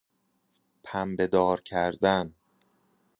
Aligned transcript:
پنبه 0.83 1.27
دار 1.27 1.61
کردن 1.63 2.33